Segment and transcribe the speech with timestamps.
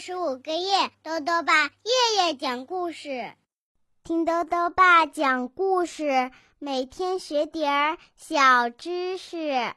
[0.00, 3.32] 十五个月，豆豆爸夜夜讲故事，
[4.04, 6.30] 听豆豆爸讲故事，
[6.60, 9.72] 每天学点儿小知识。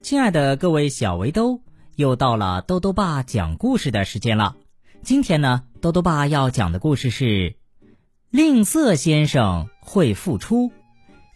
[0.00, 1.60] 亲爱的各位小围兜，
[1.94, 4.56] 又到了豆豆爸讲故事的时间了。
[5.02, 7.24] 今天呢，豆豆爸要讲的故事是
[8.30, 10.70] 《吝啬先生会付出》，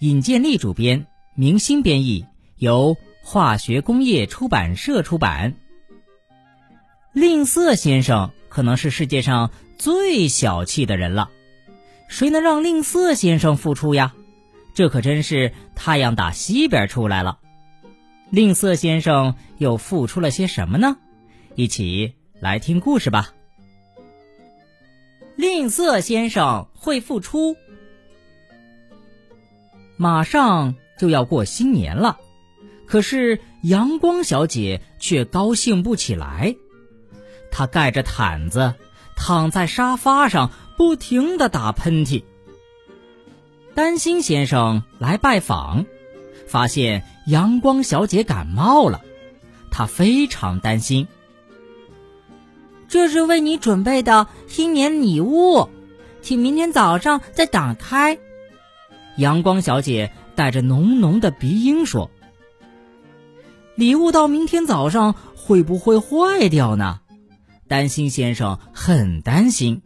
[0.00, 1.06] 尹建莉主编，
[1.36, 5.54] 明星编译，由化学工业出版社出版。
[7.12, 11.30] 吝啬先生可能是世界上最小气的人了，
[12.08, 14.14] 谁能让吝啬先生付出呀？
[14.74, 17.38] 这可真是太阳打西边出来了。
[18.30, 20.96] 吝啬先生又付出了些什么呢？
[21.54, 23.34] 一起来听故事吧。
[25.36, 27.56] 吝啬先生会付出，
[29.98, 32.18] 马上就要过新年了，
[32.86, 36.56] 可是阳光小姐却高兴不起来。
[37.52, 38.74] 他盖着毯子，
[39.14, 42.24] 躺在沙发上，不停的打喷嚏。
[43.74, 45.86] 担心先生来拜访，
[46.48, 49.02] 发现阳光小姐感冒了，
[49.70, 51.06] 他非常担心。
[52.88, 55.68] 这是为你准备的新年礼物，
[56.20, 58.18] 请明天早上再打开。
[59.16, 62.10] 阳光小姐带着浓浓的鼻音说
[63.76, 67.00] ：“礼物到明天早上会不会坏掉呢？”
[67.72, 69.80] 担心先生很担心，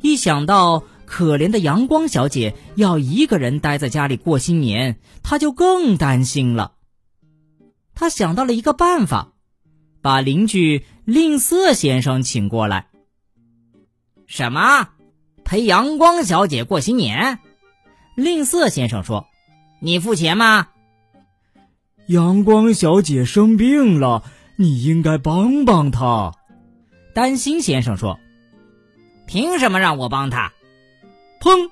[0.00, 6.72] 一想到可怜的阳光小姐要一个人待在家里过新年，他就更担心了。
[7.94, 9.34] 他想到了一个办法，
[10.02, 12.88] 把邻居吝啬先生请过来。
[14.26, 14.88] 什么？
[15.44, 17.38] 陪阳光小姐过新年？
[18.16, 19.26] 吝啬先生说
[19.78, 20.66] ：“你付钱吗？”
[22.10, 24.24] 阳光小姐生病了，
[24.56, 26.34] 你应该帮帮她。
[27.14, 28.18] 担心先生说
[29.26, 30.52] ：“凭什么让我帮他？”
[31.40, 31.70] 砰！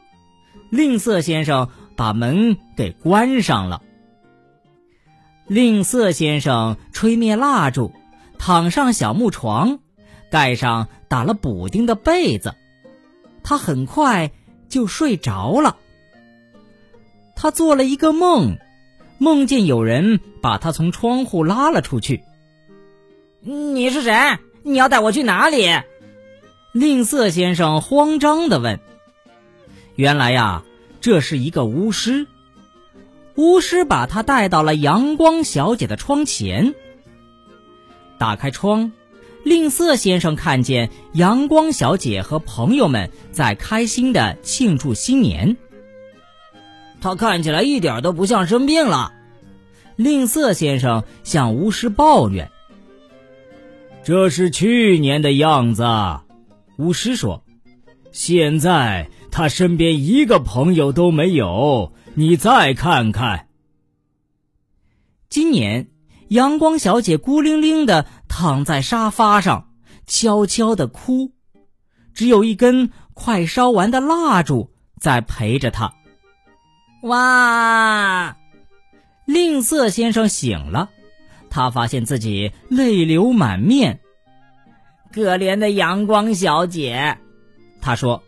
[0.70, 3.82] 吝啬先生把门给关上了。
[5.46, 7.92] 吝啬先生吹灭蜡烛，
[8.38, 9.80] 躺上小木床，
[10.30, 12.54] 盖上打了补丁的被子，
[13.42, 14.30] 他很快
[14.68, 15.76] 就睡着了。
[17.34, 18.56] 他做了一个梦，
[19.18, 22.22] 梦见有人把他从窗户拉了出去。
[23.40, 24.14] 你是谁？
[24.64, 25.68] 你要带我去哪里？
[26.72, 28.78] 吝啬先生慌张的问。
[29.96, 30.62] 原来呀，
[31.00, 32.26] 这是一个巫师。
[33.34, 36.74] 巫师把他带到了阳光小姐的窗前。
[38.18, 38.92] 打开窗，
[39.42, 45.56] 吝啬先生看见阳光小姐和朋友们在开心的庆祝新年。
[47.00, 49.12] 他看起来一点都不像生病了。
[49.96, 52.50] 吝啬先生向巫师抱怨。
[54.04, 55.84] 这是去年的样子，
[56.76, 57.44] 巫师说
[58.10, 61.92] ：“现在他身边一个朋友都没有。
[62.14, 63.46] 你再看看，
[65.30, 65.88] 今年
[66.28, 69.68] 阳光小姐孤零零的躺在沙发上，
[70.06, 71.30] 悄悄的哭，
[72.12, 75.94] 只有一根快烧完的蜡烛在陪着她。”
[77.04, 78.36] 哇！
[79.26, 80.90] 吝啬先生醒了。
[81.54, 84.00] 他发现自己泪流满面，
[85.12, 87.18] 可怜的阳光小姐，
[87.82, 88.22] 他说：“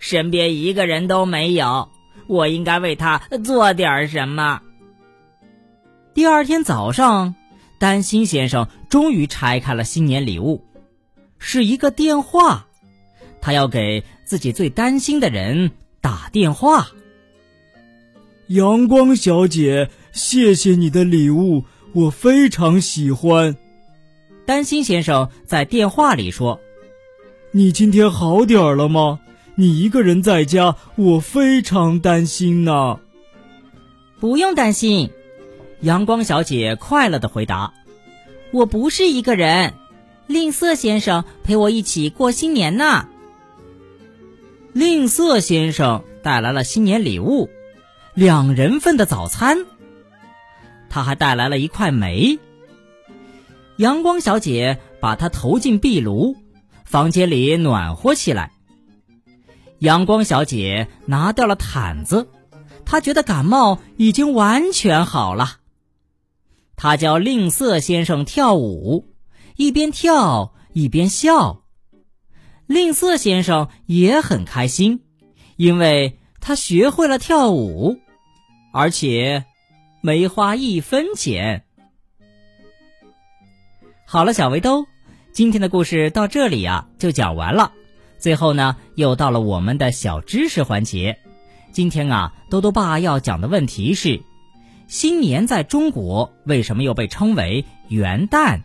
[0.00, 1.90] 身边一个人都没有，
[2.26, 4.62] 我应该为她做点什么。”
[6.14, 7.34] 第二天早上，
[7.78, 10.64] 担心先生终于拆开了新年礼物，
[11.38, 12.66] 是一个电话，
[13.42, 16.88] 他要给自己最担心的人打电话。
[18.46, 21.66] 阳光小姐，谢谢你的礼物。
[21.92, 23.56] 我非常喜欢，
[24.46, 26.60] 担心先生在电话里说
[27.50, 29.18] ：“你今天好点儿了吗？
[29.56, 33.00] 你一个人在家，我非常担心呢。”
[34.20, 35.10] 不用担心，
[35.80, 37.72] 阳光小姐快乐的回答
[38.52, 39.74] ：“我不是一个人，
[40.26, 43.08] 吝啬先生陪我一起过新年呢。”
[44.72, 47.50] 吝啬先生带来了新年礼物，
[48.14, 49.66] 两人份的早餐。
[50.90, 52.38] 他还带来了一块煤。
[53.76, 56.36] 阳光小姐把它投进壁炉，
[56.84, 58.52] 房间里暖和起来。
[59.78, 62.28] 阳光小姐拿掉了毯子，
[62.84, 65.56] 她觉得感冒已经完全好了。
[66.76, 69.06] 她教吝啬先生跳舞，
[69.56, 71.62] 一边跳一边笑。
[72.66, 75.00] 吝啬先生也很开心，
[75.56, 77.98] 因为他学会了跳舞，
[78.72, 79.46] 而且。
[80.02, 81.64] 没花一分钱。
[84.06, 84.86] 好了，小围兜，
[85.32, 87.72] 今天的故事到这里呀就讲完了。
[88.18, 91.18] 最后呢，又到了我们的小知识环节。
[91.72, 94.22] 今天啊，多多爸要讲的问题是：
[94.88, 98.62] 新年在中国为什么又被称为元旦？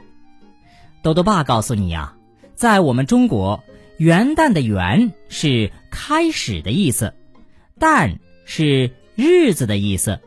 [1.03, 2.15] 多多爸告诉你呀，
[2.55, 3.63] 在我们中国，
[3.97, 7.13] 元旦的“元”是开始的意思
[7.79, 10.19] ，“旦”是日子的意思，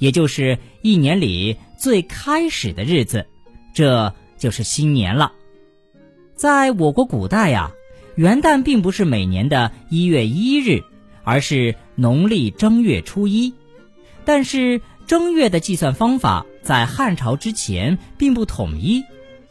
[0.00, 3.24] 也就是一年里最开始的日子，
[3.72, 5.32] 这就是新年了。
[6.34, 7.70] 在我国古代呀，
[8.16, 10.82] 元旦并不是每年的一月一日，
[11.22, 13.54] 而是农历正月初一。
[14.24, 19.04] 但是正月的计算方法在汉朝之前并不统一。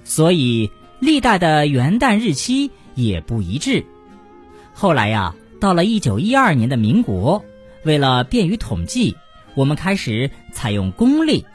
[0.03, 0.69] 所以，
[0.99, 3.85] 历代的元旦日期也不一致。
[4.73, 7.43] 后来呀，到了一九一二年的民国，
[7.83, 9.15] 为了便于统计，
[9.55, 11.45] 我们开始采用公历，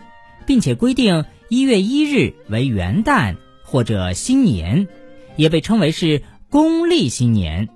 [0.46, 4.86] 并且规定一月一日为元旦或者新年，
[5.36, 7.68] 也被称为是公历新年。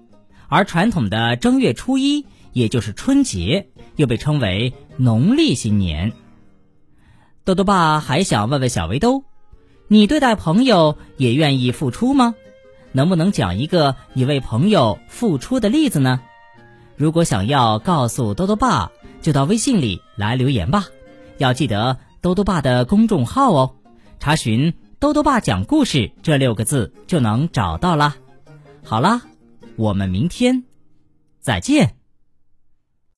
[0.48, 6.12] 而传统的正月初一，也就是春节，又被称为农历新年。
[7.44, 9.24] 豆豆爸还想问问小围兜。
[9.90, 12.34] 你对待朋友也愿意付出吗？
[12.92, 16.20] 能不能讲一个你为朋友付出的例子呢？
[16.96, 20.86] 如果想要告诉豆豆爸，就到微信里来留言吧。
[21.38, 23.74] 要记得兜兜爸的公众号哦，
[24.18, 28.16] 查询“兜兜爸讲故事”这六个字就能找到啦。
[28.84, 29.22] 好啦，
[29.76, 30.64] 我们明天
[31.40, 31.97] 再见。